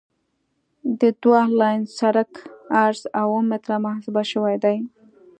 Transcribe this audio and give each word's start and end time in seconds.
د 0.99 1.01
دوه 1.21 1.41
لاین 1.59 1.81
سرک 1.97 2.31
عرض 2.83 3.01
اوه 3.21 3.39
متره 3.49 3.75
محاسبه 3.83 4.23
شوی 4.31 4.55
دی 4.63 4.77